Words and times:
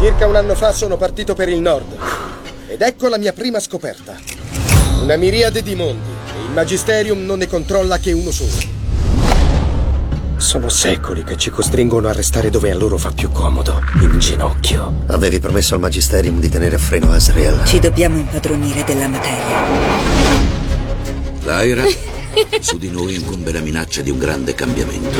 Circa 0.00 0.26
un 0.26 0.34
anno 0.34 0.54
fa 0.54 0.72
sono 0.72 0.96
partito 0.96 1.34
per 1.34 1.50
il 1.50 1.60
nord 1.60 1.94
ed 2.66 2.80
ecco 2.80 3.08
la 3.08 3.18
mia 3.18 3.34
prima 3.34 3.60
scoperta. 3.60 4.16
Una 5.02 5.16
miriade 5.16 5.62
di 5.62 5.74
mondi 5.74 6.08
e 6.08 6.42
il 6.46 6.52
Magisterium 6.52 7.22
non 7.26 7.36
ne 7.36 7.46
controlla 7.46 7.98
che 7.98 8.12
uno 8.12 8.30
solo. 8.30 8.78
Sono 10.38 10.70
secoli 10.70 11.22
che 11.22 11.36
ci 11.36 11.50
costringono 11.50 12.08
a 12.08 12.14
restare 12.14 12.48
dove 12.48 12.70
a 12.70 12.74
loro 12.74 12.96
fa 12.96 13.10
più 13.10 13.30
comodo, 13.30 13.78
in 14.00 14.18
ginocchio. 14.18 15.02
Avevi 15.08 15.38
promesso 15.38 15.74
al 15.74 15.80
Magisterium 15.80 16.40
di 16.40 16.48
tenere 16.48 16.76
a 16.76 16.78
freno 16.78 17.12
Asriel. 17.12 17.66
Ci 17.66 17.78
dobbiamo 17.78 18.16
impadronire 18.16 18.82
della 18.84 19.06
materia. 19.06 19.44
Lyra, 21.42 21.84
su 22.60 22.78
di 22.78 22.88
noi 22.88 23.16
incombe 23.16 23.52
la 23.52 23.60
minaccia 23.60 24.00
di 24.00 24.08
un 24.08 24.16
grande 24.18 24.54
cambiamento. 24.54 25.18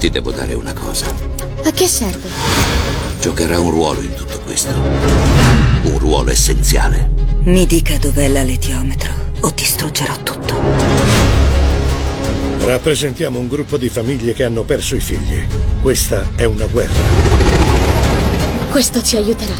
Ti 0.00 0.10
devo 0.10 0.32
dare 0.32 0.54
una 0.54 0.72
cosa. 0.72 1.06
A 1.62 1.70
che 1.70 1.86
serve? 1.86 3.05
Giocherà 3.26 3.58
un 3.58 3.72
ruolo 3.72 4.00
in 4.02 4.14
tutto 4.14 4.38
questo. 4.44 4.72
Un 4.72 5.98
ruolo 5.98 6.30
essenziale. 6.30 7.10
Mi 7.40 7.66
dica 7.66 7.98
dov'è 7.98 8.28
l'aletiometro 8.28 9.10
o 9.40 9.50
distruggerò 9.50 10.14
tutto. 10.22 10.54
Rappresentiamo 12.60 13.40
un 13.40 13.48
gruppo 13.48 13.78
di 13.78 13.88
famiglie 13.88 14.32
che 14.32 14.44
hanno 14.44 14.62
perso 14.62 14.94
i 14.94 15.00
figli. 15.00 15.44
Questa 15.82 16.24
è 16.36 16.44
una 16.44 16.66
guerra. 16.66 17.00
Questo 18.70 19.02
ci 19.02 19.16
aiuterà. 19.16 19.54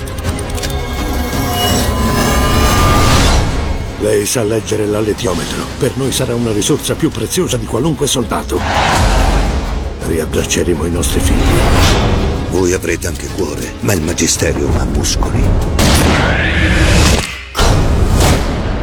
Lei 3.98 4.26
sa 4.26 4.44
leggere 4.44 4.86
l'aletiometro. 4.86 5.64
Per 5.76 5.90
noi 5.96 6.12
sarà 6.12 6.36
una 6.36 6.52
risorsa 6.52 6.94
più 6.94 7.10
preziosa 7.10 7.56
di 7.56 7.66
qualunque 7.66 8.06
soldato. 8.06 8.60
Riabbracceremo 10.06 10.84
i 10.84 10.90
nostri 10.92 11.18
figli. 11.18 12.15
Voi 12.56 12.72
avrete 12.72 13.06
anche 13.06 13.26
cuore, 13.26 13.74
ma 13.80 13.92
il 13.92 14.00
Magisterium 14.00 14.74
ha 14.78 14.84
muscoli. 14.84 15.44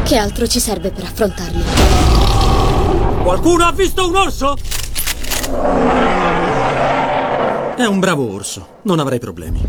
Che 0.03 0.15
altro 0.15 0.45
ci 0.45 0.59
serve 0.59 0.91
per 0.91 1.05
affrontarli? 1.05 1.63
Qualcuno 3.23 3.65
ha 3.65 3.71
visto 3.71 4.07
un 4.07 4.15
orso? 4.15 4.55
È 7.75 7.83
un 7.83 7.99
bravo 7.99 8.31
orso, 8.31 8.67
non 8.83 8.99
avrei 8.99 9.17
problemi. 9.17 9.63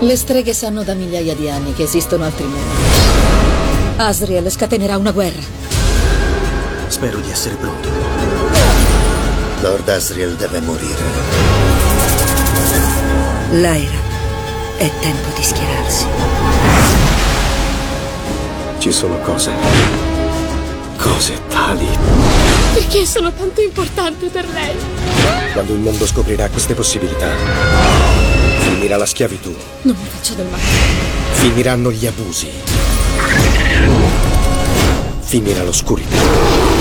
Le 0.00 0.16
streghe 0.16 0.52
sanno 0.52 0.82
da 0.82 0.92
migliaia 0.92 1.34
di 1.34 1.48
anni 1.48 1.72
che 1.72 1.84
esistono 1.84 2.24
altri 2.24 2.44
mondi. 2.44 3.96
Asriel 3.96 4.50
scatenerà 4.50 4.98
una 4.98 5.12
guerra. 5.12 5.60
Spero 6.92 7.20
di 7.20 7.30
essere 7.30 7.54
pronto. 7.54 8.01
Lord 9.62 9.88
Asriel 9.88 10.34
deve 10.34 10.58
morire. 10.58 11.02
Lyra, 13.52 14.00
è 14.76 14.90
tempo 14.98 15.28
di 15.36 15.42
schierarsi. 15.44 16.04
Ci 18.78 18.90
sono 18.90 19.20
cose. 19.20 19.52
Cose 20.96 21.40
tali. 21.48 21.86
Perché 22.74 23.06
sono 23.06 23.32
tanto 23.32 23.60
importante 23.60 24.26
per 24.26 24.48
lei? 24.48 24.74
Quando 25.52 25.74
il 25.74 25.78
mondo 25.78 26.06
scoprirà 26.06 26.48
queste 26.48 26.74
possibilità, 26.74 27.30
finirà 28.58 28.96
la 28.96 29.06
schiavitù. 29.06 29.54
Non 29.82 29.96
mi 29.96 30.08
faccio 30.08 30.34
del 30.34 30.46
male. 30.46 30.62
Finiranno 31.34 31.92
gli 31.92 32.06
abusi. 32.08 32.50
Finirà 35.20 35.62
l'oscurità. 35.62 36.71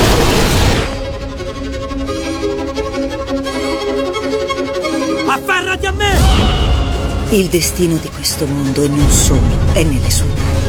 Il 7.33 7.47
destino 7.47 7.95
di 7.95 8.09
questo 8.09 8.45
mondo 8.45 8.83
e 8.83 8.89
non 8.89 9.09
solo 9.09 9.39
è 9.71 9.83
nelle 9.83 10.09
sue 10.09 10.25
mani. 10.25 10.59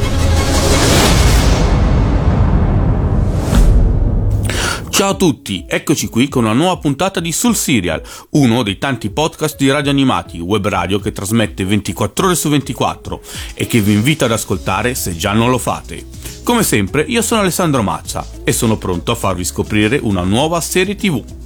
Ciao 4.89 5.11
a 5.11 5.15
tutti, 5.17 5.65
eccoci 5.67 6.07
qui 6.07 6.29
con 6.29 6.45
una 6.45 6.53
nuova 6.53 6.77
puntata 6.77 7.19
di 7.19 7.33
Sul 7.33 7.57
Serial, 7.57 8.01
uno 8.31 8.63
dei 8.63 8.79
tanti 8.79 9.11
podcast 9.11 9.57
di 9.57 9.73
radio 9.73 9.91
animati, 9.91 10.39
web 10.39 10.69
radio 10.69 11.01
che 11.01 11.11
trasmette 11.11 11.65
24 11.65 12.27
ore 12.27 12.37
su 12.37 12.49
24 12.49 13.21
e 13.55 13.67
che 13.67 13.81
vi 13.81 13.95
invito 13.95 14.25
ad 14.25 14.31
ascoltare 14.31 14.95
se 14.95 15.17
già 15.17 15.33
non 15.33 15.51
lo 15.51 15.59
fate. 15.59 16.07
Come 16.45 16.63
sempre, 16.63 17.03
io 17.03 17.23
sono 17.23 17.41
Alessandro 17.41 17.83
Maccia 17.83 18.25
e 18.45 18.53
sono 18.53 18.77
pronto 18.77 19.11
a 19.11 19.17
farvi 19.17 19.45
scoprire 19.45 19.99
una 20.01 20.23
nuova 20.23 20.61
serie 20.61 20.95
TV. 20.95 21.42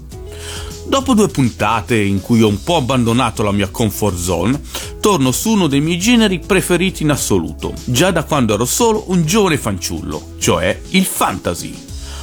Dopo 0.88 1.14
due 1.14 1.28
puntate 1.28 2.00
in 2.00 2.20
cui 2.20 2.42
ho 2.42 2.48
un 2.48 2.62
po' 2.62 2.76
abbandonato 2.76 3.42
la 3.42 3.50
mia 3.50 3.68
comfort 3.68 4.16
zone, 4.16 4.60
torno 5.00 5.32
su 5.32 5.50
uno 5.50 5.66
dei 5.66 5.80
miei 5.80 5.98
generi 5.98 6.38
preferiti 6.38 7.02
in 7.02 7.10
assoluto, 7.10 7.74
già 7.84 8.12
da 8.12 8.24
quando 8.24 8.54
ero 8.54 8.64
solo 8.64 9.04
un 9.08 9.26
giovane 9.26 9.58
fanciullo, 9.58 10.34
cioè 10.38 10.80
il 10.90 11.04
fantasy. 11.04 11.74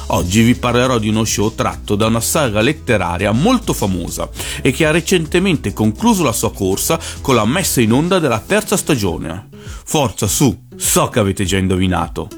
Oggi 0.08 0.42
vi 0.42 0.54
parlerò 0.54 0.98
di 0.98 1.08
uno 1.08 1.24
show 1.24 1.54
tratto 1.54 1.94
da 1.94 2.06
una 2.06 2.20
saga 2.20 2.60
letteraria 2.60 3.32
molto 3.32 3.72
famosa 3.72 4.28
e 4.60 4.70
che 4.72 4.86
ha 4.86 4.90
recentemente 4.90 5.72
concluso 5.72 6.22
la 6.24 6.32
sua 6.32 6.52
corsa 6.52 6.98
con 7.20 7.34
la 7.34 7.46
messa 7.46 7.80
in 7.80 7.92
onda 7.92 8.18
della 8.18 8.40
terza 8.40 8.76
stagione. 8.76 9.48
Forza 9.84 10.26
su, 10.26 10.66
so 10.74 11.08
che 11.08 11.18
avete 11.20 11.44
già 11.44 11.58
indovinato. 11.58 12.28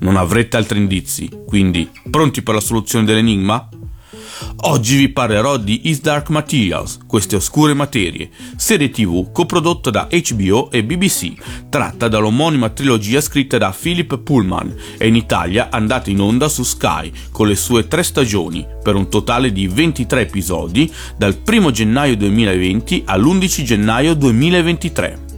Non 0.00 0.16
avrete 0.16 0.56
altri 0.56 0.78
indizi, 0.78 1.30
quindi 1.46 1.88
pronti 2.10 2.42
per 2.42 2.54
la 2.54 2.60
soluzione 2.60 3.04
dell'enigma? 3.04 3.68
Oggi 4.62 4.96
vi 4.96 5.08
parlerò 5.10 5.56
di 5.56 5.88
Is 5.88 6.00
Dark 6.00 6.28
Materials, 6.30 6.98
Queste 7.06 7.36
oscure 7.36 7.74
materie, 7.74 8.30
serie 8.56 8.90
tv 8.90 9.30
coprodotta 9.32 9.90
da 9.90 10.08
HBO 10.10 10.70
e 10.70 10.82
BBC, 10.82 11.68
tratta 11.68 12.08
dall'omonima 12.08 12.70
trilogia 12.70 13.20
scritta 13.20 13.58
da 13.58 13.74
Philip 13.78 14.18
Pullman 14.18 14.74
e 14.98 15.06
in 15.06 15.16
Italia 15.16 15.68
andata 15.70 16.10
in 16.10 16.20
onda 16.20 16.48
su 16.48 16.62
Sky 16.62 17.12
con 17.30 17.46
le 17.46 17.56
sue 17.56 17.86
tre 17.86 18.02
stagioni, 18.02 18.66
per 18.82 18.94
un 18.94 19.08
totale 19.08 19.52
di 19.52 19.68
23 19.68 20.20
episodi, 20.22 20.92
dal 21.16 21.36
1 21.46 21.70
gennaio 21.70 22.16
2020 22.16 23.02
all'11 23.06 23.62
gennaio 23.62 24.14
2023. 24.14 25.33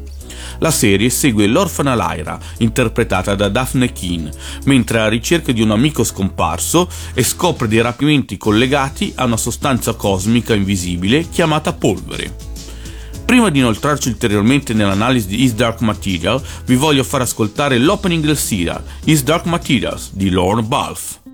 La 0.58 0.70
serie 0.70 1.10
segue 1.10 1.46
l'orfana 1.46 1.94
Lyra, 1.94 2.38
interpretata 2.58 3.34
da 3.34 3.48
Daphne 3.48 3.92
Keane, 3.92 4.30
mentre 4.64 4.98
è 4.98 5.00
alla 5.00 5.10
ricerca 5.10 5.52
di 5.52 5.62
un 5.62 5.70
amico 5.70 6.04
scomparso 6.04 6.88
e 7.14 7.22
scopre 7.22 7.68
dei 7.68 7.80
rapimenti 7.80 8.36
collegati 8.36 9.12
a 9.16 9.24
una 9.24 9.36
sostanza 9.36 9.94
cosmica 9.94 10.54
invisibile 10.54 11.28
chiamata 11.28 11.72
polvere. 11.72 12.34
Prima 13.26 13.50
di 13.50 13.58
inoltrarci 13.58 14.08
ulteriormente 14.08 14.72
nell'analisi 14.72 15.26
di 15.26 15.42
Is 15.42 15.54
Dark 15.54 15.80
Material, 15.80 16.40
vi 16.64 16.76
voglio 16.76 17.02
far 17.02 17.22
ascoltare 17.22 17.76
l'opening 17.76 18.24
del 18.24 18.36
serial, 18.36 18.82
Is 19.04 19.24
Dark 19.24 19.46
Materials, 19.46 20.12
di 20.12 20.30
Lorne 20.30 20.62
Balfe. 20.62 21.25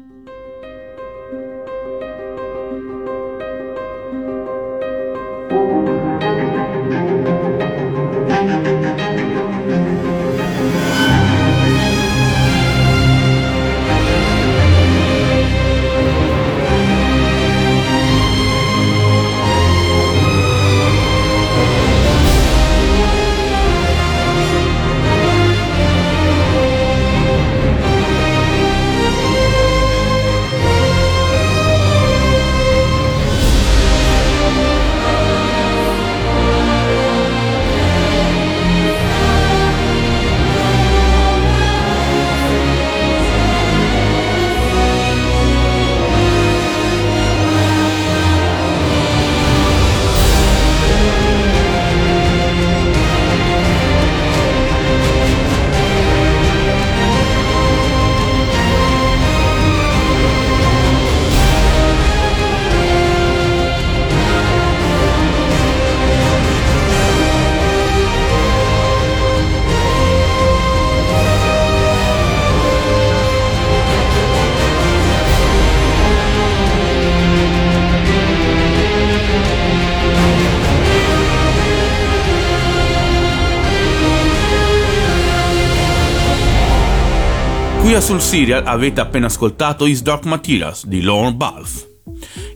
Qui 87.92 88.00
a 88.00 88.04
sul 88.06 88.22
serial 88.22 88.66
avete 88.66 89.02
appena 89.02 89.26
ascoltato 89.26 89.84
His 89.84 90.00
Dark 90.00 90.24
Materials 90.24 90.86
di 90.86 91.02
Lorne 91.02 91.34
Balfe. 91.34 91.98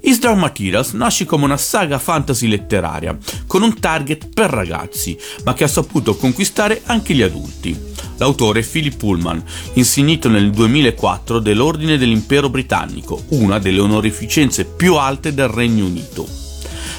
His 0.00 0.18
Dark 0.18 0.38
Materials 0.38 0.92
nasce 0.92 1.26
come 1.26 1.44
una 1.44 1.58
saga 1.58 1.98
fantasy 1.98 2.48
letteraria, 2.48 3.14
con 3.46 3.60
un 3.60 3.78
target 3.78 4.30
per 4.32 4.48
ragazzi, 4.48 5.14
ma 5.44 5.52
che 5.52 5.64
ha 5.64 5.68
saputo 5.68 6.16
conquistare 6.16 6.80
anche 6.86 7.12
gli 7.12 7.20
adulti. 7.20 7.78
L'autore 8.16 8.60
è 8.60 8.64
Philip 8.64 8.96
Pullman, 8.96 9.44
insignito 9.74 10.30
nel 10.30 10.50
2004 10.50 11.38
dell'Ordine 11.38 11.98
dell'Impero 11.98 12.48
Britannico, 12.48 13.22
una 13.32 13.58
delle 13.58 13.80
onorificenze 13.80 14.64
più 14.64 14.94
alte 14.94 15.34
del 15.34 15.48
Regno 15.48 15.84
Unito. 15.84 16.45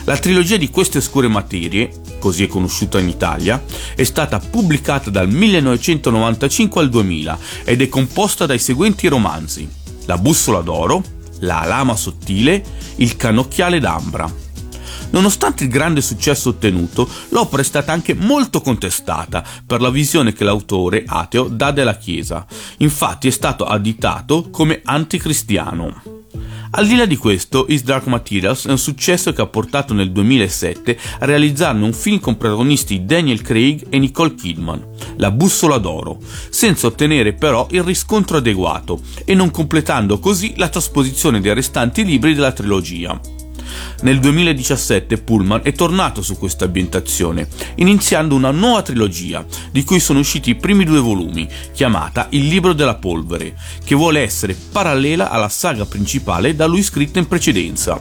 La 0.08 0.18
trilogia 0.18 0.56
di 0.56 0.70
queste 0.70 1.00
oscure 1.00 1.28
materie, 1.28 1.92
così 2.20 2.46
è 2.46 2.48
conosciuta 2.48 2.98
in 2.98 3.10
Italia, 3.10 3.62
è 3.94 4.06
stata 4.06 4.40
pubblicata 4.40 5.10
dal 5.10 5.28
1995 5.28 6.82
al 6.82 6.88
2000 6.88 7.40
ed 7.66 7.82
è 7.82 7.90
composta 7.90 8.46
dai 8.46 8.58
seguenti 8.58 9.10
romanzi: 9.10 9.68
La 10.06 10.18
bussola 10.18 10.62
d'oro, 10.62 11.04
La 11.40 11.66
lama 11.66 11.98
sottile, 11.98 12.64
Il 12.96 13.18
cannocchiale 13.18 13.82
d'ambra. 13.82 14.34
Nonostante 15.10 15.66
il 15.66 15.70
grande 15.70 16.00
successo 16.00 16.50
ottenuto, 16.50 17.10
l'opera 17.30 17.62
è 17.62 17.66
stata 17.66 17.92
anche 17.92 18.14
molto 18.14 18.62
contestata 18.62 19.44
per 19.66 19.82
la 19.82 19.90
visione 19.90 20.32
che 20.32 20.46
l'autore 20.46 21.04
ateo 21.06 21.50
dà 21.50 21.72
della 21.72 21.98
Chiesa. 21.98 22.46
Infatti 22.78 23.28
è 23.28 23.32
stato 23.32 23.66
additato 23.66 24.50
come 24.52 24.80
anticristiano. 24.86 26.17
Al 26.72 26.86
di 26.86 26.96
là 26.96 27.06
di 27.06 27.16
questo, 27.16 27.66
His 27.70 27.84
Dark 27.84 28.08
Materials 28.08 28.68
è 28.68 28.72
un 28.72 28.78
successo 28.78 29.32
che 29.32 29.42
ha 29.42 29.48
portato 29.48 29.94
nel 29.94 30.12
2007 30.12 30.98
a 31.20 31.26
realizzarne 31.26 31.84
un 31.84 31.94
film 31.94 32.20
con 32.20 32.38
protagonisti 32.38 33.06
Daniel 33.06 33.42
Craig 33.42 33.86
e 33.90 33.98
Nicole 33.98 34.36
Kidman, 34.36 34.86
La 35.16 35.32
bussola 35.32 35.78
d'oro, 35.78 36.20
senza 36.50 36.88
ottenere 36.88 37.34
però 37.34 37.68
il 37.72 37.84
riscontro 37.84 38.38
adeguato 38.38 39.00
e 39.24 39.34
non 39.34 39.50
completando 39.50 40.20
così 40.20 40.54
la 40.58 40.70
trasposizione 40.70 41.40
dei 41.40 41.54
restanti 41.54 42.04
libri 42.04 42.34
della 42.34 42.52
trilogia. 42.52 43.20
Nel 44.02 44.20
2017 44.20 45.18
Pullman 45.18 45.62
è 45.64 45.72
tornato 45.74 46.22
su 46.22 46.38
questa 46.38 46.66
ambientazione, 46.66 47.48
iniziando 47.76 48.36
una 48.36 48.52
nuova 48.52 48.82
trilogia, 48.82 49.46
di 49.72 49.84
cui 49.84 50.00
sono 50.00 50.20
usciti 50.20 50.52
i 50.52 50.56
primi 50.56 50.84
due 50.84 51.00
volumi, 51.00 51.48
chiamata 51.74 52.28
Il 52.32 52.48
libro 52.48 52.74
della 52.74 52.96
polvere, 52.96 53.58
che 53.84 53.96
vuole 53.96 54.22
essere 54.22 54.56
parallela 54.72 55.30
alla 55.30 55.50
saga 55.50 55.86
principale 55.86 56.56
da 56.56 56.68
lui 56.68 56.84
scritta 56.84 57.20
in 57.20 57.28
precedenza. 57.28 58.00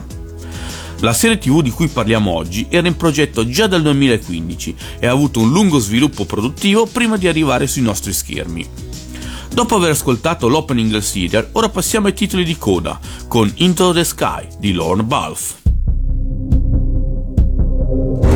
La 1.01 1.13
serie 1.13 1.37
TV 1.37 1.61
di 1.61 1.69
cui 1.69 1.87
parliamo 1.89 2.31
oggi 2.31 2.65
era 2.69 2.87
in 2.87 2.97
progetto 2.97 3.47
già 3.47 3.67
dal 3.67 3.83
2015 3.83 4.75
e 4.99 5.05
ha 5.05 5.11
avuto 5.11 5.39
un 5.39 5.51
lungo 5.51 5.77
sviluppo 5.77 6.25
produttivo 6.25 6.87
prima 6.87 7.17
di 7.17 7.27
arrivare 7.27 7.67
sui 7.67 7.83
nostri 7.83 8.13
schermi. 8.13 8.67
Dopo 9.53 9.75
aver 9.75 9.91
ascoltato 9.91 10.47
l'opening 10.47 10.91
del 10.91 11.03
serial, 11.03 11.49
ora 11.53 11.69
passiamo 11.69 12.07
ai 12.07 12.13
titoli 12.13 12.43
di 12.43 12.57
coda, 12.57 12.99
con 13.27 13.51
Into 13.57 13.93
the 13.93 14.03
Sky 14.03 14.47
di 14.59 14.71
Lorne 14.71 15.03
Balfe. 15.03 15.66
Thank 17.97 18.21
you. 18.21 18.26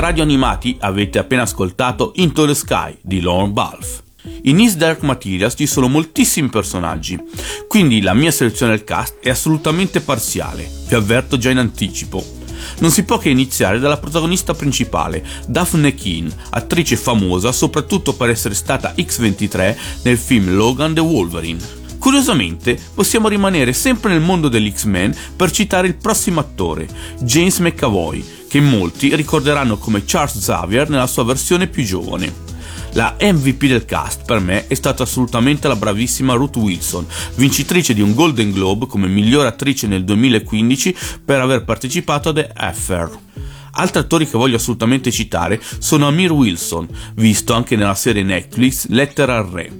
Radio 0.00 0.22
Animati 0.22 0.76
avete 0.80 1.18
appena 1.18 1.42
ascoltato 1.42 2.12
Into 2.16 2.46
the 2.46 2.54
Sky 2.54 2.96
di 3.00 3.20
Lorne 3.20 3.52
Balfe. 3.52 4.02
In 4.42 4.60
His 4.60 4.76
Dark 4.76 5.00
Materials 5.02 5.54
ci 5.56 5.66
sono 5.66 5.88
moltissimi 5.88 6.48
personaggi, 6.48 7.18
quindi 7.66 8.02
la 8.02 8.12
mia 8.12 8.30
selezione 8.30 8.72
del 8.72 8.84
cast 8.84 9.20
è 9.20 9.30
assolutamente 9.30 10.00
parziale, 10.00 10.68
vi 10.88 10.94
avverto 10.94 11.38
già 11.38 11.50
in 11.50 11.58
anticipo. 11.58 12.24
Non 12.80 12.90
si 12.90 13.04
può 13.04 13.16
che 13.18 13.30
iniziare 13.30 13.78
dalla 13.78 13.96
protagonista 13.96 14.52
principale, 14.54 15.24
Daphne 15.46 15.94
Keane, 15.94 16.34
attrice 16.50 16.96
famosa 16.96 17.50
soprattutto 17.52 18.12
per 18.12 18.28
essere 18.28 18.54
stata 18.54 18.92
X-23 19.00 19.76
nel 20.02 20.18
film 20.18 20.54
Logan 20.54 20.92
the 20.92 21.00
Wolverine. 21.00 21.84
Curiosamente, 21.98 22.78
possiamo 22.94 23.28
rimanere 23.28 23.72
sempre 23.72 24.10
nel 24.10 24.20
mondo 24.20 24.48
degli 24.48 24.70
X-Men 24.70 25.16
per 25.34 25.50
citare 25.50 25.86
il 25.86 25.96
prossimo 25.96 26.40
attore, 26.40 26.86
James 27.20 27.58
McAvoy, 27.58 28.24
che 28.48 28.60
molti 28.60 29.14
ricorderanno 29.14 29.76
come 29.76 30.04
Charles 30.04 30.38
Xavier 30.38 30.88
nella 30.88 31.06
sua 31.06 31.24
versione 31.24 31.66
più 31.66 31.84
giovane. 31.84 32.54
La 32.92 33.14
MVP 33.20 33.66
del 33.66 33.84
cast 33.84 34.24
per 34.24 34.40
me 34.40 34.66
è 34.66 34.74
stata 34.74 35.02
assolutamente 35.02 35.68
la 35.68 35.76
bravissima 35.76 36.32
Ruth 36.32 36.56
Wilson, 36.56 37.06
vincitrice 37.34 37.92
di 37.92 38.00
un 38.00 38.14
Golden 38.14 38.52
Globe 38.52 38.86
come 38.86 39.06
miglior 39.06 39.44
attrice 39.44 39.86
nel 39.86 40.02
2015 40.02 40.96
per 41.22 41.40
aver 41.40 41.64
partecipato 41.64 42.30
a 42.30 42.32
The 42.32 42.50
Affair. 42.54 43.10
Altri 43.78 44.00
attori 44.00 44.26
che 44.26 44.38
voglio 44.38 44.56
assolutamente 44.56 45.10
citare 45.10 45.60
sono 45.78 46.06
Amir 46.06 46.32
Wilson, 46.32 46.88
visto 47.14 47.52
anche 47.52 47.76
nella 47.76 47.94
serie 47.94 48.22
Netflix 48.22 48.88
Lettera 48.88 49.36
al 49.36 49.46
Re, 49.46 49.70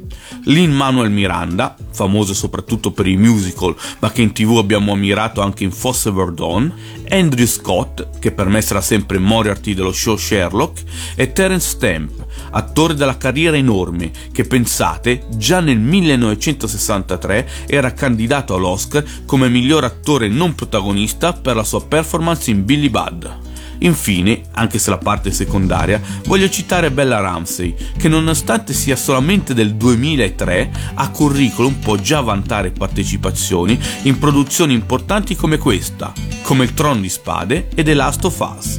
Lin 0.45 0.71
Manuel 0.71 1.11
Miranda, 1.11 1.75
famoso 1.93 2.35
soprattutto 2.35 2.91
per 2.91 3.07
i 3.07 3.17
musical, 3.17 3.75
ma 4.01 4.13
che 4.13 4.21
in 4.21 4.33
tv 4.33 4.59
abbiamo 4.59 4.93
ammirato 4.93 5.41
anche 5.41 5.65
in 5.65 5.73
Fosse 5.73 6.11
Verdon, 6.11 6.73
Andrew 7.09 7.47
Scott, 7.47 8.19
che 8.19 8.33
per 8.33 8.49
me 8.49 8.61
sarà 8.61 8.83
sempre 8.83 9.19
Moriarty 9.19 9.73
dello 9.73 9.93
show 9.93 10.17
Sherlock, 10.17 10.83
e 11.15 11.33
Terence 11.33 11.69
Stamp, 11.69 12.27
attore 12.51 12.95
dalla 12.95 13.17
carriera 13.17 13.57
enorme, 13.57 14.11
che 14.31 14.45
pensate 14.45 15.25
già 15.37 15.61
nel 15.61 15.79
1963 15.79 17.49
era 17.67 17.95
candidato 17.95 18.55
all'Oscar 18.55 19.05
come 19.25 19.49
miglior 19.49 19.85
attore 19.85 20.29
non 20.29 20.55
protagonista 20.55 21.33
per 21.33 21.57
la 21.57 21.65
sua 21.65 21.83
performance 21.83 22.51
in 22.51 22.65
Billy 22.67 22.91
Budd. 22.91 23.46
Infine, 23.79 24.43
anche 24.53 24.79
se 24.79 24.91
la 24.91 24.99
parte 24.99 25.31
secondaria, 25.31 26.01
voglio 26.27 26.49
citare 26.49 26.91
Bella 26.91 27.21
Ramsey, 27.21 27.75
che 27.97 28.09
nonostante 28.09 28.73
sia 28.73 28.97
solamente 28.97 29.55
del 29.55 29.75
2003, 29.75 30.71
ha 30.95 31.11
curriculum 31.11 31.75
può 31.75 31.97
già 31.97 32.21
vantare 32.21 32.71
partecipazioni 32.71 33.79
in 34.03 34.19
produzioni 34.19 34.75
importanti 34.75 35.35
come 35.37 35.59
questa, 35.59 36.13
come 36.43 36.65
il 36.65 36.75
Trono 36.75 37.01
di 37.01 37.09
Spade 37.09 37.69
e 37.75 37.83
The 37.83 37.95
Last 37.95 38.25
of 38.25 38.39
Us. 38.57 38.77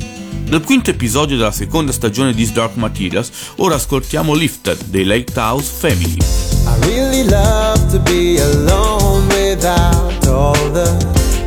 Nel 0.49 0.63
quinto 0.63 0.91
episodio 0.91 1.35
della 1.35 1.51
seconda 1.51 1.91
stagione 1.91 2.33
di 2.33 2.49
Dark 2.51 2.75
Materials, 2.75 3.29
ora 3.57 3.75
ascoltiamo 3.75 4.33
Lifted 4.33 4.85
dei 4.85 5.03
Lighthouse 5.03 5.69
Family. 5.77 6.17
I 6.65 6.85
really 6.85 7.27
love 7.27 7.85
to 7.91 7.99
be 7.99 8.39
alone 8.41 9.27
without 9.27 10.25
all 10.27 10.71
the 10.71 10.95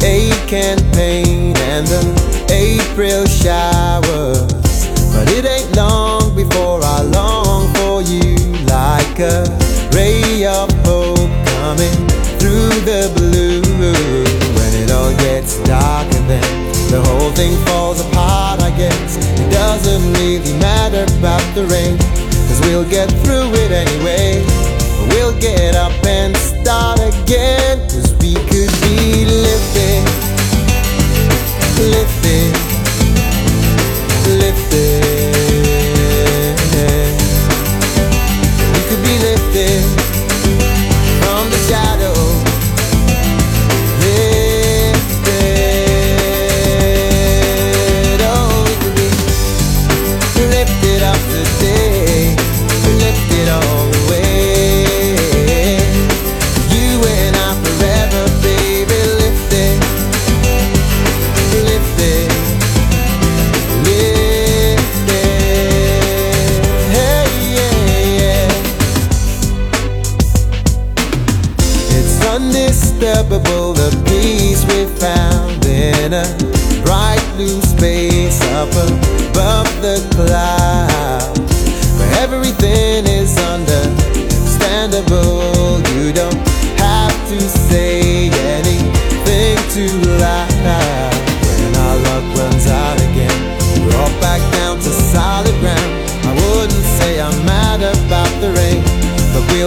ache 0.03 0.53
and 0.53 0.90
April 3.01 3.25
showers. 3.25 4.53
But 5.15 5.33
it 5.33 5.47
ain't 5.47 5.75
long 5.75 6.37
before 6.37 6.81
I 6.85 7.01
long 7.01 7.73
for 7.77 8.03
you 8.03 8.37
like 8.69 9.19
a 9.19 9.49
ray 9.97 10.45
of 10.45 10.69
hope 10.85 11.33
coming 11.57 11.97
through 12.37 12.69
the 12.85 13.11
blue. 13.17 13.63
When 14.53 14.71
it 14.85 14.91
all 14.91 15.17
gets 15.17 15.57
dark 15.65 16.13
and 16.13 16.29
then 16.29 16.45
the 16.91 17.01
whole 17.01 17.31
thing 17.31 17.57
falls 17.65 18.05
apart, 18.07 18.61
I 18.61 18.71
guess. 18.77 19.17
It 19.17 19.51
doesn't 19.51 20.13
really 20.21 20.53
matter 20.61 21.05
about 21.17 21.47
the 21.55 21.65
rain, 21.73 21.97
cause 21.97 22.61
we'll 22.69 22.89
get 22.89 23.09
through 23.25 23.49
it 23.65 23.73
anyway. 23.73 24.45
We'll 25.09 25.39
get 25.41 25.75
up 25.75 26.05
and 26.05 26.37
start 26.37 27.01
again, 27.01 27.89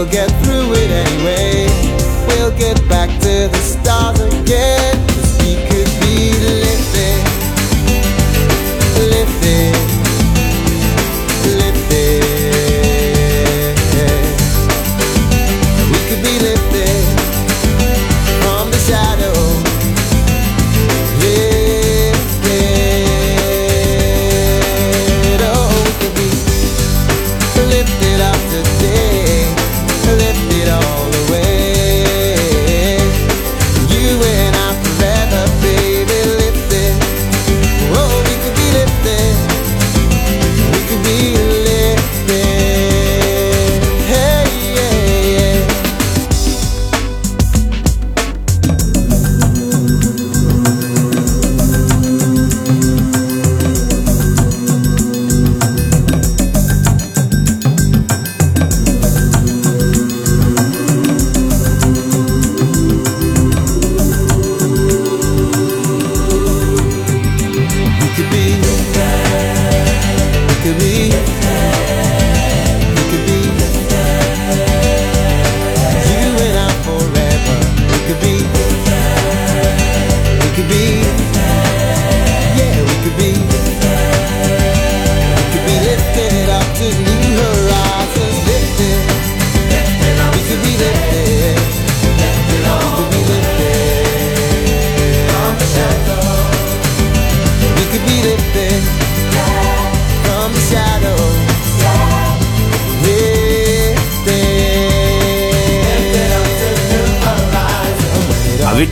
we'll 0.03 0.11
get 0.11 0.29
through 0.43 0.73
it 0.73 0.91
anyway. 0.91 1.67
We'll 2.27 2.57
get 2.57 2.77
back 2.89 3.09
to 3.21 3.47
the 3.47 3.57
stars 3.59 4.19
again. 4.19 5.12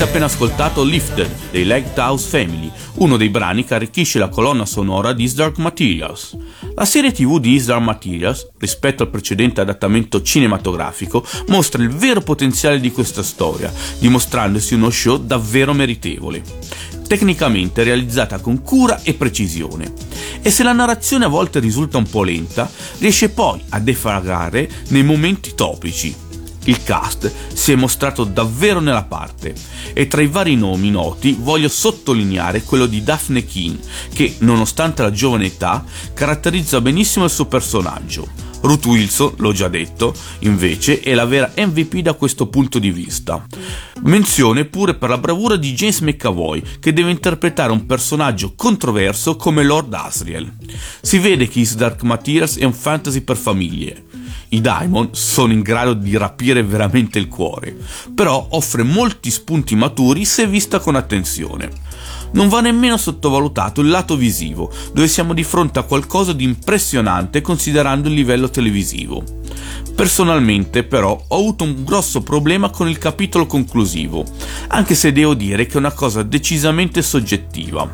Avete 0.01 0.17
appena 0.17 0.33
ascoltato 0.33 0.83
Lifted 0.83 1.29
dei 1.51 1.63
Lighthouse 1.63 2.27
Family, 2.27 2.71
uno 2.95 3.17
dei 3.17 3.29
brani 3.29 3.63
che 3.63 3.75
arricchisce 3.75 4.17
la 4.17 4.29
colonna 4.29 4.65
sonora 4.65 5.13
di 5.13 5.25
Is 5.25 5.35
Dark 5.35 5.59
Materials. 5.59 6.35
La 6.73 6.85
serie 6.85 7.11
tv 7.11 7.37
di 7.37 7.53
Is 7.53 7.65
Dark 7.65 7.83
Materials, 7.83 8.49
rispetto 8.57 9.03
al 9.03 9.11
precedente 9.11 9.61
adattamento 9.61 10.23
cinematografico, 10.23 11.23
mostra 11.49 11.83
il 11.83 11.91
vero 11.91 12.21
potenziale 12.21 12.79
di 12.79 12.91
questa 12.91 13.21
storia, 13.21 13.71
dimostrandosi 13.99 14.73
uno 14.73 14.89
show 14.89 15.23
davvero 15.23 15.71
meritevole. 15.71 16.41
Tecnicamente 17.07 17.83
realizzata 17.83 18.39
con 18.39 18.63
cura 18.63 19.03
e 19.03 19.13
precisione. 19.13 19.93
E 20.41 20.49
se 20.49 20.63
la 20.63 20.73
narrazione 20.73 21.25
a 21.25 21.27
volte 21.27 21.59
risulta 21.59 21.99
un 21.99 22.09
po' 22.09 22.23
lenta, 22.23 22.67
riesce 22.97 23.29
poi 23.29 23.61
a 23.69 23.79
defragare 23.79 24.67
nei 24.87 25.03
momenti 25.03 25.53
topici, 25.53 26.15
il 26.65 26.83
cast 26.83 27.31
si 27.53 27.71
è 27.71 27.75
mostrato 27.75 28.23
davvero 28.23 28.79
nella 28.79 29.03
parte 29.03 29.53
e 29.93 30.07
tra 30.07 30.21
i 30.21 30.27
vari 30.27 30.55
nomi 30.55 30.91
noti 30.91 31.35
voglio 31.39 31.69
sottolineare 31.69 32.63
quello 32.63 32.85
di 32.85 33.03
Daphne 33.03 33.45
Keane 33.45 33.79
che, 34.13 34.35
nonostante 34.39 35.01
la 35.01 35.11
giovane 35.11 35.45
età, 35.45 35.83
caratterizza 36.13 36.81
benissimo 36.81 37.25
il 37.25 37.31
suo 37.31 37.45
personaggio. 37.45 38.50
Ruth 38.61 38.85
Wilson, 38.85 39.33
l'ho 39.37 39.51
già 39.53 39.67
detto, 39.67 40.13
invece 40.39 40.99
è 40.99 41.13
la 41.13 41.25
vera 41.25 41.51
MVP 41.55 41.97
da 41.97 42.13
questo 42.13 42.47
punto 42.47 42.79
di 42.79 42.91
vista. 42.91 43.45
Menzione 44.03 44.65
pure 44.65 44.95
per 44.95 45.09
la 45.09 45.17
bravura 45.17 45.55
di 45.55 45.73
James 45.73 45.99
McAvoy 46.01 46.61
che 46.79 46.93
deve 46.93 47.11
interpretare 47.11 47.71
un 47.71 47.85
personaggio 47.85 48.53
controverso 48.55 49.35
come 49.35 49.63
Lord 49.63 49.93
Asriel. 49.93 50.51
Si 51.01 51.17
vede 51.17 51.47
che 51.47 51.59
His 51.59 51.75
Dark 51.75 52.03
Materials 52.03 52.57
è 52.57 52.63
un 52.63 52.73
fantasy 52.73 53.21
per 53.21 53.37
famiglie. 53.37 54.05
I 54.49 54.61
Diamond 54.61 55.13
sono 55.13 55.53
in 55.53 55.61
grado 55.61 55.93
di 55.93 56.17
rapire 56.17 56.61
veramente 56.61 57.17
il 57.17 57.27
cuore, 57.29 57.75
però 58.13 58.47
offre 58.51 58.83
molti 58.83 59.31
spunti 59.31 59.75
maturi 59.75 60.25
se 60.25 60.45
vista 60.45 60.79
con 60.79 60.95
attenzione. 60.95 61.69
Non 62.33 62.47
va 62.47 62.61
nemmeno 62.61 62.97
sottovalutato 62.97 63.81
il 63.81 63.89
lato 63.89 64.15
visivo, 64.15 64.71
dove 64.93 65.07
siamo 65.07 65.33
di 65.33 65.43
fronte 65.43 65.79
a 65.79 65.83
qualcosa 65.83 66.33
di 66.33 66.43
impressionante 66.43 67.41
considerando 67.41 68.07
il 68.07 68.13
livello 68.13 68.49
televisivo. 68.49 69.23
Personalmente, 69.95 70.83
però, 70.83 71.21
ho 71.27 71.37
avuto 71.37 71.63
un 71.63 71.83
grosso 71.83 72.21
problema 72.21 72.69
con 72.69 72.87
il 72.87 72.97
capitolo 72.97 73.45
conclusivo, 73.45 74.25
anche 74.67 74.95
se 74.95 75.11
devo 75.11 75.33
dire 75.33 75.65
che 75.65 75.73
è 75.73 75.77
una 75.77 75.91
cosa 75.91 76.23
decisamente 76.23 77.01
soggettiva. 77.01 77.89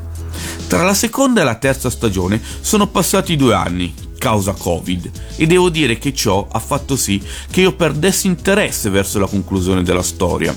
Tra 0.68 0.84
la 0.84 0.94
seconda 0.94 1.42
e 1.42 1.44
la 1.44 1.56
terza 1.56 1.90
stagione 1.90 2.42
sono 2.62 2.88
passati 2.88 3.36
due 3.36 3.56
anni, 3.56 3.94
causa 4.18 4.54
Covid, 4.54 5.10
e 5.36 5.46
devo 5.46 5.70
dire 5.70 5.98
che 5.98 6.14
ciò 6.14 6.48
ha 6.52 6.60
fatto 6.60 6.96
sì 6.96 7.22
che 7.50 7.62
io 7.62 7.74
perdessi 7.74 8.28
interesse 8.28 8.90
verso 8.90 9.20
la 9.20 9.28
conclusione 9.28 9.84
della 9.84 10.04
storia. 10.04 10.56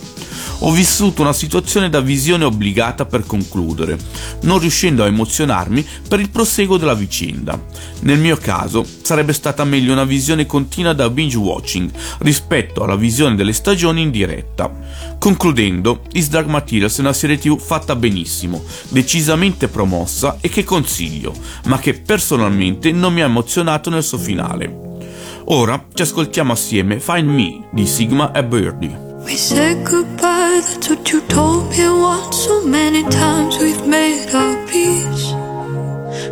Ho 0.62 0.72
vissuto 0.72 1.22
una 1.22 1.32
situazione 1.32 1.88
da 1.88 2.00
visione 2.00 2.44
obbligata 2.44 3.06
per 3.06 3.24
concludere, 3.24 3.98
non 4.42 4.58
riuscendo 4.58 5.02
a 5.02 5.06
emozionarmi 5.06 5.86
per 6.06 6.20
il 6.20 6.28
proseguo 6.28 6.76
della 6.76 6.94
vicenda. 6.94 7.58
Nel 8.00 8.18
mio 8.18 8.36
caso 8.36 8.84
sarebbe 9.02 9.32
stata 9.32 9.64
meglio 9.64 9.92
una 9.92 10.04
visione 10.04 10.44
continua 10.44 10.92
da 10.92 11.08
binge 11.08 11.38
watching 11.38 11.90
rispetto 12.18 12.82
alla 12.82 12.96
visione 12.96 13.36
delle 13.36 13.54
stagioni 13.54 14.02
in 14.02 14.10
diretta. 14.10 14.70
Concludendo, 15.18 16.02
Is 16.12 16.28
Dark 16.28 16.46
Materials 16.46 16.98
è 16.98 17.00
una 17.00 17.12
serie 17.12 17.38
tv 17.38 17.58
fatta 17.58 17.96
benissimo, 17.96 18.62
decisamente 18.88 19.68
promossa 19.68 20.38
e 20.40 20.48
che 20.48 20.64
consiglio, 20.64 21.34
ma 21.66 21.78
che 21.78 21.94
personalmente 21.94 22.92
non 22.92 23.12
mi 23.14 23.22
ha 23.22 23.26
emozionato 23.26 23.49
nel 23.90 24.02
suo 24.02 24.18
finale. 24.18 24.98
Ora 25.46 25.84
ci 25.92 26.02
ascoltiamo 26.02 26.52
assieme 26.52 27.00
Find 27.00 27.28
Me 27.28 27.64
di 27.72 27.86
Sigma 27.86 28.32
e 28.32 28.44
Birdie. 28.44 29.08
We 29.24 29.36
said 29.36 29.82
goodbye, 29.82 30.60
that's 30.62 30.88
what 30.88 31.10
you 31.10 31.20
told 31.26 31.76
me 31.76 31.88
once. 31.88 32.36
So 32.36 32.62
many 32.64 33.02
times 33.08 33.58
we've 33.58 33.84
made 33.86 34.32
our 34.32 34.56
peace. 34.66 35.34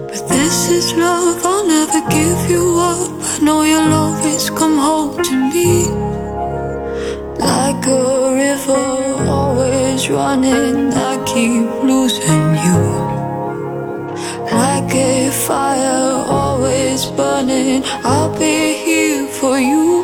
But 0.06 0.26
this 0.28 0.70
is 0.70 0.94
love, 0.94 1.44
I'll 1.44 1.66
never 1.66 2.00
give 2.08 2.48
you 2.48 2.78
up. 2.78 3.10
I 3.20 3.44
know 3.44 3.62
you'll 3.62 3.92
always 3.92 4.50
come 4.50 4.78
home 4.78 5.22
to 5.22 5.34
me. 5.52 5.86
Like 7.38 7.86
a 7.86 8.34
river, 8.34 9.28
always 9.28 10.08
running, 10.08 10.92
I 10.94 11.22
keep 11.24 11.68
losing 11.82 12.56
you. 12.64 12.78
Like 14.50 14.94
a 14.94 15.30
fire, 15.30 16.24
burning, 17.18 17.82
I'll 18.04 18.32
be 18.38 18.74
here 18.84 19.26
for 19.26 19.58
you. 19.58 19.97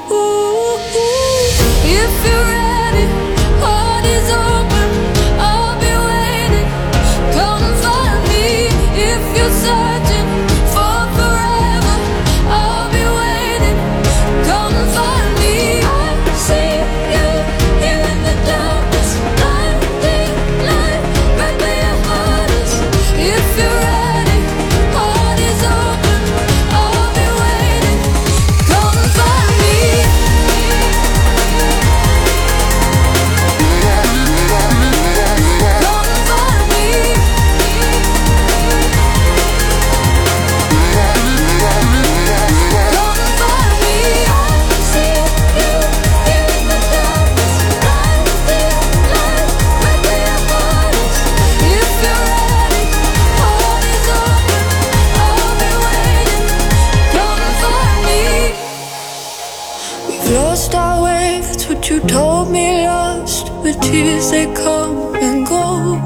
Told 62.09 62.51
me 62.51 62.87
lost, 62.87 63.49
but 63.63 63.75
tears 63.83 64.31
they 64.31 64.47
come 64.55 65.15
and 65.17 65.47
go. 65.47 66.01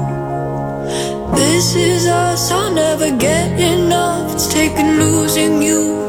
This 1.35 1.73
is 1.73 2.05
us, 2.05 2.51
I'll 2.51 2.73
never 2.73 3.09
get 3.17 3.57
enough. 3.57 4.33
It's 4.33 4.51
taken 4.51 4.99
losing 4.99 5.61
you 5.61 6.08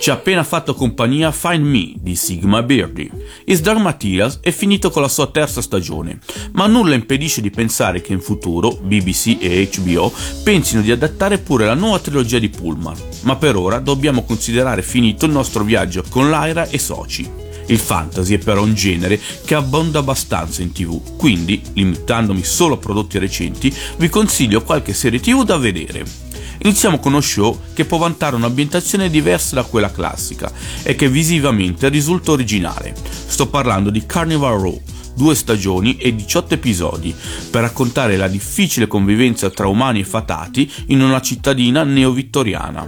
Ci 0.00 0.08
ha 0.08 0.14
appena 0.14 0.44
fatto 0.44 0.72
compagnia 0.72 1.30
Find 1.30 1.62
Me 1.62 1.92
di 1.94 2.16
Sigma 2.16 2.62
Beardy. 2.62 3.10
Is 3.44 3.60
Dark 3.60 3.78
Materials 3.78 4.38
è 4.40 4.50
finito 4.50 4.88
con 4.88 5.02
la 5.02 5.08
sua 5.08 5.26
terza 5.26 5.60
stagione, 5.60 6.20
ma 6.52 6.66
nulla 6.66 6.94
impedisce 6.94 7.42
di 7.42 7.50
pensare 7.50 8.00
che 8.00 8.14
in 8.14 8.22
futuro 8.22 8.78
BBC 8.80 9.36
e 9.38 9.68
HBO 9.70 10.10
pensino 10.42 10.80
di 10.80 10.90
adattare 10.90 11.36
pure 11.36 11.66
la 11.66 11.74
nuova 11.74 11.98
trilogia 11.98 12.38
di 12.38 12.48
Pullman. 12.48 12.96
Ma 13.24 13.36
per 13.36 13.56
ora 13.56 13.78
dobbiamo 13.78 14.24
considerare 14.24 14.80
finito 14.80 15.26
il 15.26 15.32
nostro 15.32 15.64
viaggio 15.64 16.02
con 16.08 16.30
Lyra 16.30 16.66
e 16.66 16.78
Soci. 16.78 17.30
Il 17.66 17.78
fantasy 17.78 18.36
è 18.36 18.38
però 18.38 18.62
un 18.62 18.72
genere 18.72 19.20
che 19.44 19.54
abbonda 19.54 19.98
abbastanza 19.98 20.62
in 20.62 20.72
tv, 20.72 21.18
quindi, 21.18 21.60
limitandomi 21.74 22.42
solo 22.42 22.76
a 22.76 22.78
prodotti 22.78 23.18
recenti, 23.18 23.70
vi 23.98 24.08
consiglio 24.08 24.62
qualche 24.62 24.94
serie 24.94 25.20
tv 25.20 25.44
da 25.44 25.58
vedere. 25.58 26.29
Iniziamo 26.62 26.98
con 26.98 27.12
uno 27.12 27.22
show 27.22 27.58
che 27.72 27.86
può 27.86 27.96
vantare 27.96 28.36
un'ambientazione 28.36 29.08
diversa 29.08 29.54
da 29.54 29.62
quella 29.62 29.90
classica 29.90 30.52
e 30.82 30.94
che 30.94 31.08
visivamente 31.08 31.88
risulta 31.88 32.32
originale. 32.32 32.94
Sto 33.02 33.48
parlando 33.48 33.88
di 33.88 34.04
Carnival 34.04 34.60
Row, 34.60 34.78
due 35.14 35.34
stagioni 35.34 35.96
e 35.96 36.14
18 36.14 36.54
episodi, 36.54 37.14
per 37.50 37.62
raccontare 37.62 38.18
la 38.18 38.28
difficile 38.28 38.86
convivenza 38.86 39.48
tra 39.48 39.68
umani 39.68 40.00
e 40.00 40.04
fatati 40.04 40.70
in 40.88 41.00
una 41.00 41.22
cittadina 41.22 41.82
neo-vittoriana. 41.82 42.86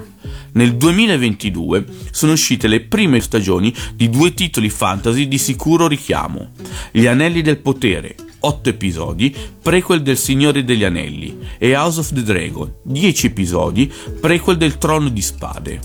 Nel 0.52 0.76
2022 0.76 1.86
sono 2.10 2.32
uscite 2.32 2.68
le 2.68 2.80
prime 2.80 3.20
stagioni 3.20 3.74
di 3.94 4.10
due 4.10 4.34
titoli 4.34 4.68
fantasy 4.68 5.26
di 5.26 5.38
sicuro 5.38 5.88
richiamo: 5.88 6.50
Gli 6.90 7.06
Anelli 7.06 7.40
del 7.40 7.56
Potere, 7.56 8.16
8 8.44 8.68
episodi, 8.68 9.34
prequel 9.62 10.02
del 10.02 10.18
Signore 10.18 10.64
degli 10.64 10.84
Anelli, 10.84 11.38
e 11.58 11.74
House 11.74 12.00
of 12.00 12.12
the 12.12 12.22
Dragon, 12.22 12.72
10 12.82 13.26
episodi, 13.26 13.92
prequel 14.20 14.56
del 14.56 14.78
Trono 14.78 15.08
di 15.08 15.22
Spade. 15.22 15.80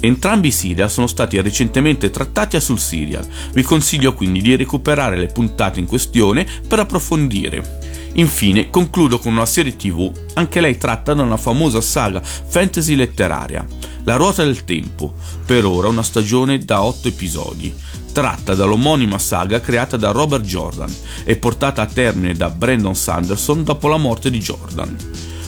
Entrambi 0.00 0.48
i 0.48 0.52
serial 0.52 0.90
sono 0.90 1.06
stati 1.06 1.38
recentemente 1.42 2.08
trattati 2.08 2.56
a 2.56 2.60
sul 2.60 2.78
serial, 2.78 3.26
vi 3.52 3.62
consiglio 3.62 4.14
quindi 4.14 4.40
di 4.40 4.56
recuperare 4.56 5.18
le 5.18 5.26
puntate 5.26 5.78
in 5.78 5.86
questione 5.86 6.46
per 6.66 6.78
approfondire. 6.78 7.78
Infine 8.14 8.70
concludo 8.70 9.18
con 9.18 9.32
una 9.32 9.46
serie 9.46 9.76
tv, 9.76 10.10
anche 10.34 10.60
lei 10.60 10.78
tratta 10.78 11.12
da 11.12 11.22
una 11.22 11.36
famosa 11.36 11.82
saga 11.82 12.22
fantasy 12.22 12.94
letteraria, 12.94 13.64
La 14.04 14.16
ruota 14.16 14.42
del 14.42 14.64
tempo, 14.64 15.12
per 15.44 15.66
ora 15.66 15.88
una 15.88 16.02
stagione 16.02 16.58
da 16.58 16.82
8 16.82 17.08
episodi, 17.08 17.72
tratta 18.12 18.54
dall'omonima 18.54 19.18
saga 19.18 19.60
creata 19.60 19.96
da 19.96 20.10
Robert 20.10 20.44
Jordan 20.44 20.94
e 21.24 21.36
portata 21.36 21.82
a 21.82 21.86
termine 21.86 22.34
da 22.34 22.50
Brandon 22.50 22.94
Sanderson 22.94 23.64
dopo 23.64 23.88
la 23.88 23.96
morte 23.96 24.30
di 24.30 24.38
Jordan. 24.38 24.96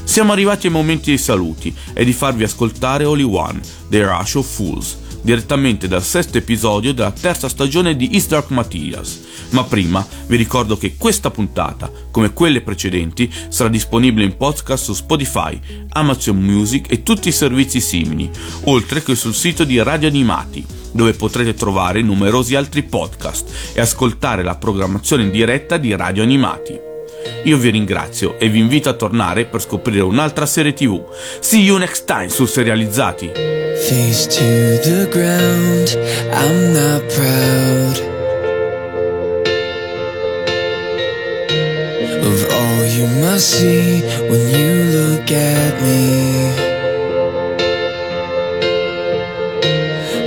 Siamo 0.04 0.32
arrivati 0.32 0.66
ai 0.66 0.72
momenti 0.72 1.10
dei 1.10 1.18
saluti 1.18 1.74
e 1.92 2.04
di 2.04 2.12
farvi 2.12 2.42
ascoltare 2.42 3.04
Holy 3.04 3.22
One, 3.22 3.60
The 3.88 4.04
Rush 4.04 4.34
of 4.34 4.46
Fools, 4.46 4.96
direttamente 5.22 5.88
dal 5.88 6.02
sesto 6.02 6.36
episodio 6.36 6.92
della 6.92 7.12
terza 7.12 7.48
stagione 7.48 7.96
di 7.96 8.10
East 8.12 8.28
Dark 8.28 8.50
Materials. 8.50 9.20
Ma 9.50 9.64
prima 9.64 10.06
vi 10.26 10.36
ricordo 10.36 10.76
che 10.76 10.96
questa 10.96 11.30
puntata, 11.30 11.90
come 12.10 12.32
quelle 12.32 12.60
precedenti, 12.60 13.32
sarà 13.48 13.68
disponibile 13.68 14.26
in 14.26 14.36
podcast 14.36 14.84
su 14.84 14.92
Spotify, 14.94 15.58
Amazon 15.90 16.38
Music 16.38 16.90
e 16.90 17.02
tutti 17.02 17.28
i 17.28 17.32
servizi 17.32 17.80
simili, 17.80 18.30
oltre 18.64 19.02
che 19.02 19.14
sul 19.14 19.34
sito 19.34 19.64
di 19.64 19.82
Radio 19.82 20.08
Animati, 20.08 20.64
dove 20.92 21.12
potrete 21.14 21.54
trovare 21.54 22.02
numerosi 22.02 22.54
altri 22.54 22.82
podcast 22.82 23.72
e 23.74 23.80
ascoltare 23.80 24.42
la 24.42 24.56
programmazione 24.56 25.22
in 25.22 25.30
diretta 25.30 25.76
di 25.76 25.94
Radio 25.94 26.22
Animati. 26.22 26.91
Io 27.44 27.56
vi 27.56 27.70
ringrazio 27.70 28.38
e 28.38 28.48
vi 28.48 28.58
invito 28.58 28.88
a 28.88 28.92
tornare 28.94 29.44
per 29.44 29.60
scoprire 29.60 30.02
un'altra 30.02 30.46
serie 30.46 30.72
TV. 30.72 31.00
See 31.40 31.62
you 31.62 31.76
next 31.78 32.04
time 32.06 32.28
su 32.28 32.46
Serializzati. 32.46 33.30
Face 33.88 34.28
to 34.28 34.78
the 34.88 35.08
ground, 35.10 35.98
I'm 36.30 36.72
not 36.72 37.02
proud 37.12 38.10
of 42.22 42.46
all 42.50 42.86
you 42.86 43.06
must 43.20 43.58
see 43.58 44.02
when 44.28 44.48
you 44.48 44.84
look 44.92 45.30
at 45.30 45.82
me. 45.82 46.70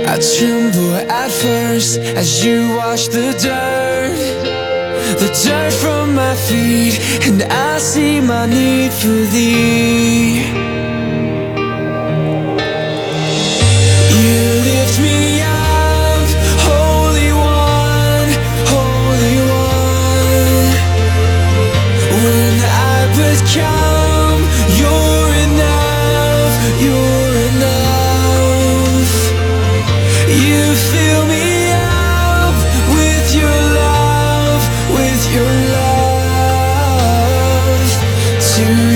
I 0.08 0.18
tremble 0.18 0.94
at 1.10 1.30
first 1.30 1.98
as 1.98 2.44
you 2.44 2.76
wash 2.76 3.08
the 3.08 3.32
dirt, 3.38 3.85
the 5.20 5.28
dirt 5.44 5.72
from 5.72 6.14
my 6.14 6.34
feet, 6.34 7.00
and 7.26 7.42
I 7.42 7.78
see 7.78 8.20
my 8.20 8.46
need 8.46 8.92
for 8.92 9.20
thee. 9.34 10.95
To 38.56 38.95